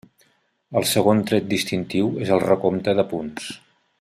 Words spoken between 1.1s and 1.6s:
tret